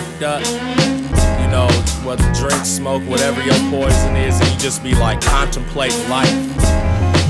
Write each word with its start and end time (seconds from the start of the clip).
fucked 0.00 0.22
up. 0.22 0.40
You 1.40 1.48
know, 1.48 1.68
what 2.04 2.18
drink, 2.34 2.64
smoke, 2.64 3.02
whatever 3.04 3.42
your 3.42 3.54
poison 3.70 4.16
is, 4.16 4.38
and 4.40 4.50
you 4.50 4.58
just 4.58 4.82
be 4.82 4.94
like 4.94 5.20
contemplate 5.20 5.96
life. 6.08 6.30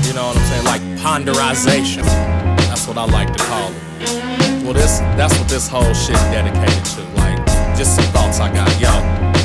You 0.05 0.13
know 0.13 0.27
what 0.27 0.37
I'm 0.37 0.45
saying? 0.45 0.65
Like 0.65 0.81
ponderization. 0.99 2.03
That's 2.67 2.87
what 2.87 2.97
I 2.97 3.05
like 3.05 3.31
to 3.33 3.43
call 3.43 3.71
it. 3.71 4.63
Well, 4.63 4.73
this 4.73 4.99
that's 5.15 5.37
what 5.39 5.47
this 5.47 5.67
whole 5.67 5.93
shit 5.93 6.15
dedicated 6.33 6.85
to. 6.95 7.03
Like, 7.15 7.37
just 7.77 7.95
some 7.95 8.05
thoughts 8.05 8.39
I 8.39 8.53
got. 8.53 8.67
Yo. 8.79 9.36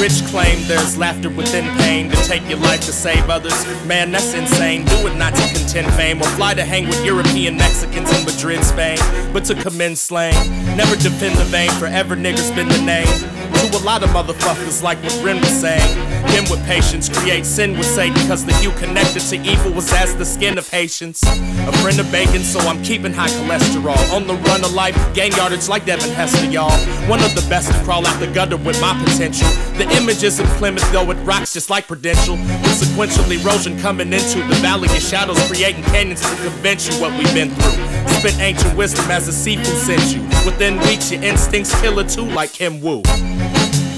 Rich 0.00 0.26
claim 0.26 0.62
there's 0.68 0.96
laughter 0.96 1.28
within 1.28 1.66
pain 1.78 2.08
to 2.08 2.16
take 2.22 2.48
your 2.48 2.58
life 2.60 2.80
to 2.82 2.92
save 2.92 3.28
others. 3.28 3.66
Man, 3.84 4.12
that's 4.12 4.32
insane. 4.32 4.84
Do 4.84 5.08
it 5.08 5.16
not 5.16 5.34
to 5.34 5.42
contend 5.54 5.92
fame 5.94 6.22
or 6.22 6.28
fly 6.36 6.54
to 6.54 6.64
hang 6.64 6.86
with 6.86 7.04
European 7.04 7.56
Mexicans 7.56 8.10
in 8.16 8.24
Madrid, 8.24 8.62
Spain, 8.64 8.98
but 9.32 9.44
to 9.46 9.54
commend 9.56 9.98
slang. 9.98 10.34
Never 10.76 10.94
defend 10.94 11.36
the 11.36 11.44
vein, 11.44 11.70
forever 11.72 12.14
niggas 12.14 12.54
been 12.54 12.68
the 12.68 12.80
name. 12.82 13.37
To 13.58 13.76
a 13.76 13.82
lot 13.82 14.04
of 14.04 14.10
motherfuckers, 14.10 14.84
like 14.84 15.02
what 15.02 15.20
Ren 15.24 15.40
was 15.40 15.48
saying. 15.48 15.82
Him 16.28 16.44
with 16.48 16.64
patience, 16.64 17.08
create 17.08 17.44
sin 17.44 17.76
with 17.76 17.86
Satan, 17.86 18.14
cause 18.28 18.46
the 18.46 18.54
hue 18.54 18.70
connected 18.72 19.20
to 19.20 19.36
evil 19.36 19.72
was 19.72 19.92
as 19.92 20.14
the 20.14 20.24
skin 20.24 20.58
of 20.58 20.70
patience. 20.70 21.22
A 21.24 21.72
friend 21.78 21.98
of 21.98 22.10
bacon, 22.12 22.42
so 22.42 22.60
I'm 22.60 22.80
keeping 22.84 23.12
high 23.12 23.28
cholesterol. 23.28 23.98
On 24.14 24.28
the 24.28 24.34
run 24.34 24.64
of 24.64 24.72
life, 24.74 24.94
gain 25.12 25.32
yardage 25.32 25.68
like 25.68 25.84
Devin 25.86 26.10
Hester, 26.10 26.46
y'all. 26.46 26.70
One 27.10 27.20
of 27.24 27.34
the 27.34 27.44
best 27.50 27.72
to 27.72 27.78
crawl 27.84 28.06
out 28.06 28.20
the 28.20 28.28
gutter 28.28 28.56
with 28.58 28.80
my 28.80 28.94
potential. 29.04 29.48
The 29.76 29.90
image 29.96 30.22
isn't 30.22 30.46
Plymouth, 30.58 30.90
though 30.92 31.10
it 31.10 31.16
rocks 31.24 31.52
just 31.52 31.68
like 31.68 31.88
Prudential. 31.88 32.36
With 32.36 32.74
sequential 32.74 33.30
erosion 33.30 33.78
coming 33.80 34.12
into 34.12 34.38
the 34.46 34.54
valley 34.62 34.88
of 34.88 35.02
shadows, 35.02 35.38
creating 35.48 35.82
canyons 35.84 36.20
to 36.20 36.36
convince 36.36 36.88
you 36.88 36.94
what 37.02 37.12
we've 37.18 37.34
been 37.34 37.50
through. 37.50 38.07
Spit 38.18 38.40
ancient 38.40 38.76
wisdom 38.76 39.08
as 39.12 39.28
a 39.28 39.32
seafood 39.32 39.66
sent 39.66 40.02
you. 40.12 40.20
Within 40.44 40.76
weeks, 40.80 41.12
your 41.12 41.22
instincts 41.22 41.80
kill 41.80 42.00
it 42.00 42.08
too, 42.08 42.24
like 42.24 42.52
Kim 42.52 42.80
Woo. 42.80 43.00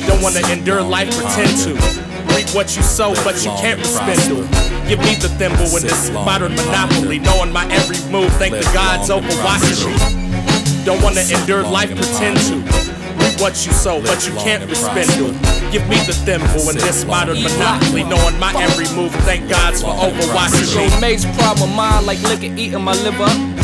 Don't 0.06 0.20
wanna 0.20 0.46
endure 0.52 0.82
life, 0.82 1.08
pretend 1.16 1.56
to. 1.64 1.72
Reap 2.36 2.54
what 2.54 2.76
you 2.76 2.82
sow, 2.82 3.14
but 3.24 3.42
you 3.42 3.50
can't 3.64 3.80
respend 3.80 4.20
Give 4.86 4.98
me 4.98 5.14
the 5.14 5.32
thimble 5.40 5.74
in 5.74 5.84
this 5.84 6.10
modern 6.10 6.54
monopoly, 6.54 7.18
knowing 7.18 7.50
my 7.50 7.64
every 7.72 7.96
move. 8.12 8.30
Thank 8.34 8.52
the 8.52 8.70
gods 8.74 9.08
over 9.08 9.26
watching 9.40 9.88
me. 9.88 9.96
Don't 10.84 11.02
wanna 11.02 11.22
endure 11.22 11.62
life, 11.62 11.88
pretend 11.88 12.36
to. 12.52 12.56
Reap 13.24 13.40
what 13.40 13.64
you 13.64 13.72
sow, 13.72 14.02
but 14.02 14.26
you 14.26 14.34
can't 14.34 14.68
respend 14.68 15.08
Give 15.72 15.88
me 15.88 15.96
the 16.04 16.12
thimble 16.12 16.68
in 16.68 16.76
this 16.76 17.06
modern 17.06 17.42
monopoly, 17.42 18.04
knowing 18.04 18.38
my 18.38 18.52
every 18.60 18.88
move. 18.94 19.14
Thank 19.24 19.48
gods 19.48 19.80
for 19.80 19.94
overwatching 19.96 20.76
me. 20.76 20.90
So 20.90 21.00
major 21.00 21.32
problem, 21.40 21.74
mine 21.74 22.04
like 22.04 22.20
liquor 22.22 22.52
eating 22.54 22.82
my 22.82 22.92
liver. 23.00 23.59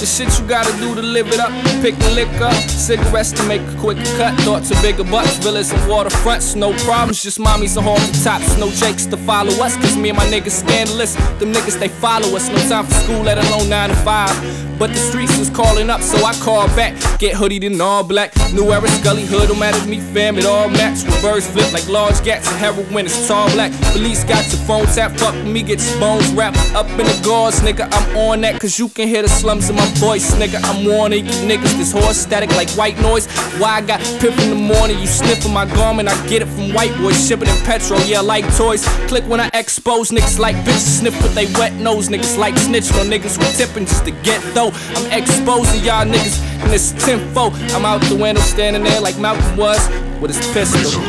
The 0.00 0.04
shit 0.04 0.38
you 0.38 0.46
gotta 0.46 0.70
do 0.78 0.94
to 0.94 1.00
live 1.00 1.28
it 1.28 1.40
up. 1.40 1.50
Pick 1.80 1.96
the 1.96 2.44
up, 2.44 2.54
cigarettes 2.68 3.32
to 3.32 3.42
make 3.48 3.62
a 3.62 3.76
quick 3.80 3.96
cut. 4.18 4.38
Thoughts 4.40 4.70
of 4.70 4.80
bigger 4.82 5.04
butts, 5.04 5.38
villas 5.38 5.72
and 5.72 5.80
waterfronts. 5.90 6.54
No 6.54 6.74
problems, 6.84 7.22
just 7.22 7.38
mommies 7.38 7.78
and 7.78 7.86
the 7.86 8.20
tops. 8.22 8.58
No 8.58 8.70
jakes 8.70 9.06
to 9.06 9.16
follow 9.16 9.52
us, 9.64 9.74
cause 9.76 9.96
me 9.96 10.10
and 10.10 10.18
my 10.18 10.24
niggas 10.26 10.62
scandalous. 10.62 11.14
Them 11.38 11.52
niggas 11.52 11.78
they 11.80 11.88
follow 11.88 12.36
us. 12.36 12.48
No 12.50 12.58
time 12.68 12.84
for 12.84 12.92
school, 12.92 13.22
let 13.22 13.38
alone 13.38 13.70
9 13.70 13.88
to 13.88 13.96
5. 13.96 14.78
But 14.78 14.88
the 14.88 14.98
streets 14.98 15.38
is 15.38 15.48
calling 15.48 15.88
up, 15.88 16.02
so 16.02 16.22
I 16.22 16.34
call 16.34 16.66
back. 16.76 16.92
Get 17.18 17.34
hoodied 17.34 17.64
in 17.64 17.80
all 17.80 18.04
black. 18.04 18.34
New 18.52 18.70
era 18.72 18.88
Scully 18.88 19.24
hood, 19.24 19.48
don't 19.48 19.58
matter 19.58 19.80
to 19.80 19.88
me, 19.88 20.00
fam, 20.00 20.36
it 20.36 20.44
all 20.44 20.68
match. 20.68 21.02
Reverse 21.04 21.50
flip 21.50 21.72
like 21.72 21.88
large 21.88 22.22
gats 22.22 22.46
and 22.48 22.58
heroin 22.58 23.06
is 23.06 23.26
tall 23.26 23.48
black. 23.52 23.72
Police 23.92 24.24
got 24.24 24.46
your 24.52 24.60
phone 24.66 24.84
tap, 24.86 25.12
fuck 25.12 25.34
me, 25.46 25.62
get 25.62 25.80
your 25.80 25.98
bones 25.98 26.30
wrapped 26.32 26.58
up 26.74 26.88
in 26.90 26.98
the 26.98 27.20
gauze, 27.24 27.60
nigga. 27.60 27.88
I'm 27.90 28.16
on 28.16 28.42
that, 28.42 28.60
cause 28.60 28.78
you 28.78 28.90
can 28.90 29.08
hear 29.08 29.22
the 29.22 29.28
slums 29.28 29.70
in 29.70 29.76
my 29.76 29.85
voice, 29.98 30.34
nigga. 30.34 30.60
I'm 30.64 30.84
warning 30.84 31.26
you 31.26 31.32
niggas, 31.32 31.76
this 31.76 31.92
horse 31.92 32.16
static 32.16 32.50
like 32.50 32.70
white 32.70 32.98
noise. 33.00 33.26
Why 33.58 33.76
I 33.76 33.80
got 33.80 34.00
pip 34.20 34.38
in 34.38 34.50
the 34.50 34.56
morning, 34.56 34.98
you 34.98 35.06
sniffing 35.06 35.52
my 35.52 35.66
garment, 35.74 36.08
I 36.08 36.26
get 36.28 36.42
it 36.42 36.46
from 36.46 36.72
white 36.72 36.96
boys, 36.98 37.26
shipping 37.26 37.48
in 37.48 37.56
petrol, 37.64 38.00
yeah, 38.02 38.20
like 38.20 38.44
toys. 38.56 38.84
Click 39.08 39.24
when 39.24 39.40
I 39.40 39.50
expose 39.54 40.10
niggas 40.10 40.38
like 40.38 40.56
bitches, 40.56 41.00
sniff 41.00 41.20
with 41.22 41.34
they 41.34 41.46
wet 41.58 41.72
nose, 41.74 42.08
niggas 42.08 42.38
like 42.38 42.54
snitching 42.54 43.00
on 43.00 43.06
niggas 43.06 43.36
who 43.36 43.44
tipping 43.56 43.86
just 43.86 44.04
to 44.04 44.10
get 44.22 44.42
though. 44.54 44.70
I'm 44.94 45.12
exposing 45.12 45.82
y'all 45.84 46.04
niggas 46.04 46.64
in 46.64 46.70
this 46.70 46.92
tenfold. 47.04 47.54
I'm 47.72 47.84
out 47.84 48.00
the 48.02 48.16
window 48.16 48.40
standing 48.40 48.82
there 48.82 49.00
like 49.00 49.18
Malcolm 49.18 49.56
was 49.56 49.88
with 50.20 50.34
his 50.34 50.46
pistol. 50.52 51.00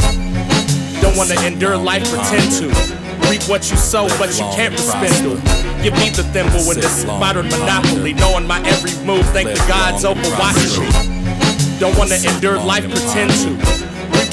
Don't 1.02 1.16
wanna 1.16 1.40
endure 1.46 1.78
life, 1.78 2.04
pretend 2.10 2.52
to. 2.54 3.07
Reap 3.30 3.44
what 3.50 3.70
you 3.70 3.78
sow, 3.78 4.08
but 4.18 4.38
you 4.38 4.46
can't 4.56 4.74
respend 4.74 5.14
it. 5.26 5.84
Give 5.84 5.94
me 5.94 6.10
the 6.10 6.24
thimble 6.32 6.72
in 6.72 6.80
this 6.80 7.06
modern 7.06 7.50
monopoly, 7.50 8.14
knowing 8.14 8.48
my 8.48 8.60
every 8.66 8.94
move. 9.06 9.26
Thank 9.30 9.50
the 9.50 9.66
gods 9.68 10.06
over 10.06 10.22
watching 10.40 10.82
me. 10.82 11.80
Don't 11.80 11.98
wanna 11.98 12.16
endure 12.16 12.58
life, 12.58 12.84
pretend 12.90 13.32
to. 13.32 13.87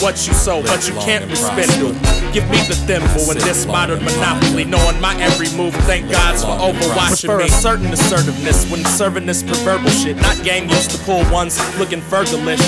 Reap 0.04 0.12
what 0.12 0.26
you 0.26 0.34
sow, 0.34 0.62
but 0.62 0.86
you 0.86 0.94
can't 0.96 1.24
respend 1.30 1.70
it. 1.72 2.34
Give 2.34 2.44
me 2.50 2.58
the 2.68 2.74
thimble 2.74 3.30
in 3.30 3.38
this 3.38 3.64
modern 3.64 4.04
monopoly, 4.04 4.64
knowing 4.64 5.00
my 5.00 5.14
every 5.22 5.48
move. 5.56 5.74
Thank 5.86 6.10
gods 6.10 6.42
for 6.42 6.50
overwatching 6.50 7.28
Prefer 7.28 7.38
me. 7.38 7.44
a 7.44 7.48
Certain 7.48 7.92
assertiveness 7.92 8.70
when 8.70 8.84
serving 8.84 9.24
this 9.24 9.42
proverbial 9.42 9.90
shit. 9.90 10.16
Not 10.16 10.42
game 10.44 10.68
used 10.68 10.90
to 10.90 10.98
pull 11.04 11.24
ones 11.32 11.56
looking 11.78 12.02
furtherlish. 12.02 12.60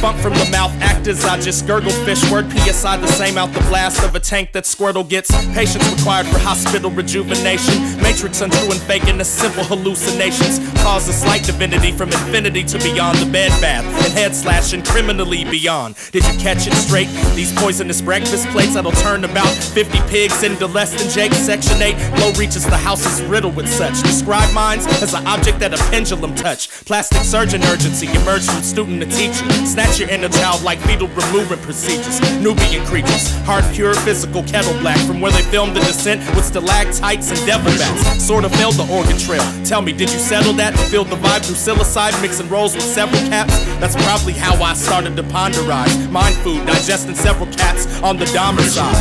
Funk 0.00 0.18
from 0.20 0.34
the 0.34 0.48
mouth 0.52 0.70
actors, 0.82 1.24
I 1.24 1.40
just 1.40 1.66
gurgle 1.66 1.90
fish. 2.04 2.20
Word 2.30 2.50
PSI 2.52 2.98
the 2.98 3.08
same 3.08 3.38
out 3.38 3.52
the 3.54 3.60
blast 3.60 4.04
of 4.04 4.14
a 4.14 4.20
tank 4.20 4.52
that 4.52 4.64
Squirtle 4.64 5.08
gets. 5.08 5.30
Patience 5.54 5.88
required 5.90 6.26
for 6.26 6.38
hospital 6.38 6.90
rejuvenation. 6.90 7.74
Matrix 8.02 8.40
untrue 8.40 8.70
and 8.70 8.80
fake 8.82 9.08
in 9.08 9.18
the 9.18 9.24
simple 9.24 9.64
hallucinations. 9.64 10.60
Cause 10.82 11.08
a 11.08 11.12
slight 11.12 11.42
divinity 11.42 11.90
from 11.90 12.10
infinity 12.10 12.62
to 12.64 12.78
beyond 12.78 13.18
the 13.18 13.26
bed 13.32 13.50
bath. 13.60 13.84
And 14.04 14.12
head 14.12 14.36
slashing 14.36 14.84
criminally 14.84 15.44
beyond. 15.44 15.96
Did 16.12 16.24
you 16.26 16.38
catch 16.38 16.66
it 16.66 16.74
straight? 16.84 17.08
These 17.34 17.52
poisonous 17.54 18.00
breakfast 18.00 18.46
plates 18.48 18.74
that'll 18.74 18.92
turn 18.92 19.24
about 19.24 19.48
50 19.48 19.98
pigs 20.08 20.42
into 20.42 20.66
less 20.66 20.92
than 20.92 21.10
Jake. 21.10 21.32
Section 21.32 21.80
8, 21.80 21.96
low 22.20 22.32
reaches 22.32 22.64
the 22.64 22.76
house 22.76 23.04
is 23.06 23.22
riddled 23.26 23.56
with 23.56 23.68
such. 23.68 24.02
Describe 24.02 24.52
minds 24.52 24.86
as 25.02 25.14
an 25.14 25.26
object 25.26 25.58
that 25.60 25.72
a 25.72 25.78
pendulum 25.90 26.34
touch. 26.34 26.68
Plastic 26.84 27.22
surgeon 27.22 27.62
urgency 27.64 28.06
emerged 28.08 28.50
from 28.50 28.62
student 28.62 29.00
to 29.02 29.08
teacher. 29.08 29.44
Snatch 29.66 29.98
your 29.98 30.08
inner 30.10 30.28
child 30.28 30.62
like 30.62 30.78
fetal 30.80 31.08
removing 31.08 31.58
procedures. 31.60 32.20
Nubian 32.40 32.84
creatures, 32.86 33.30
hard 33.44 33.64
pure 33.74 33.94
physical 33.94 34.42
kettle 34.42 34.78
black. 34.80 34.98
From 35.06 35.20
where 35.20 35.32
they 35.32 35.42
filmed 35.42 35.74
the 35.74 35.80
descent 35.80 36.20
with 36.34 36.44
stalactites 36.44 37.30
and 37.30 37.40
devil 37.46 37.72
bats. 37.78 38.22
Sort 38.22 38.44
of 38.44 38.52
failed 38.56 38.74
the 38.74 38.86
Oregon 38.92 39.18
Trail. 39.18 39.44
Tell 39.64 39.82
me, 39.82 39.92
did 39.92 40.12
you 40.12 40.18
settle 40.18 40.52
that? 40.54 40.78
Feel 40.90 41.04
the 41.04 41.16
vibe 41.16 41.44
through 41.44 41.56
psilocybin, 41.56 42.20
mixing 42.22 42.48
rolls 42.48 42.74
with 42.74 42.84
several 42.84 43.20
caps? 43.28 43.56
That's 43.80 43.96
probably 44.04 44.34
how 44.34 44.62
I 44.62 44.74
started 44.74 45.16
to 45.16 45.22
ponderize. 45.22 46.10
Mind 46.10 46.34
food, 46.36 46.66
digesting 46.74 47.14
several 47.14 47.46
cats 47.54 47.86
on 48.02 48.16
the 48.16 48.24
Dahmer 48.26 48.66
side. 48.66 48.98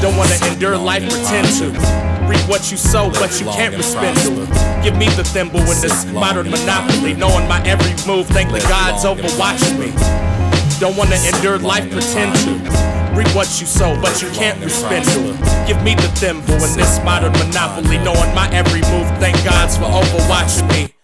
Don't 0.00 0.16
wanna 0.16 0.38
endure 0.50 0.76
life, 0.76 1.02
pretend 1.08 1.46
to. 1.58 1.70
Reap 2.26 2.42
what 2.48 2.70
you 2.70 2.76
sow, 2.76 3.10
but 3.10 3.40
you 3.40 3.46
can't 3.46 3.76
respend 3.76 4.16
Give 4.82 4.96
me 4.96 5.08
the 5.10 5.24
thimble 5.24 5.60
in 5.60 5.80
this 5.80 6.04
modern 6.12 6.50
monopoly, 6.50 7.14
knowing 7.14 7.48
my 7.48 7.60
every 7.66 7.94
move. 8.06 8.26
Thank 8.28 8.50
the 8.50 8.60
gods 8.60 9.04
over 9.04 9.22
watching 9.38 9.78
me. 9.78 9.92
Don't 10.78 10.96
wanna 10.96 11.16
endure 11.16 11.58
life, 11.58 11.90
pretend 11.90 12.34
to. 12.44 12.52
Reap 13.14 13.34
what 13.34 13.48
you 13.60 13.66
sow, 13.66 13.98
but 14.00 14.20
you 14.20 14.28
can't 14.30 14.62
respend 14.62 15.06
Give 15.66 15.82
me 15.82 15.94
the 15.94 16.10
thimble 16.20 16.54
in 16.54 16.76
this 16.76 17.02
modern 17.02 17.32
monopoly, 17.32 17.98
knowing 17.98 18.34
my 18.34 18.48
every 18.52 18.82
move. 18.92 19.08
Thank 19.18 19.36
gods 19.44 19.76
for 19.76 19.84
overwatching 19.84 20.68
me. 20.70 20.95